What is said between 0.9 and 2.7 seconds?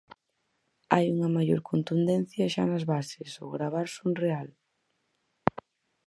Hai unha maior contundencia xa